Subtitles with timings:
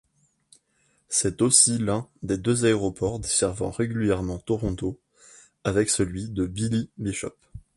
[1.09, 4.99] C'est aussi l'un des deux aéroports desservant régulièrement Toronto,
[5.63, 7.37] avec celui de Billy-Bishop.